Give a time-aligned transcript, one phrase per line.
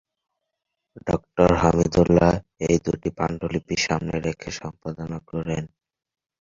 [1.07, 2.33] ডাক্তারহামিদুল্লাহ
[2.67, 5.63] এই দুটি পাণ্ডুলিপি সামনে রেখে সম্পাদনা করেন।